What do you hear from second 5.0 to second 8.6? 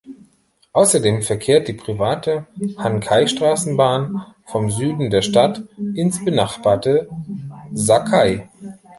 der Stadt ins benachbarte Sakai.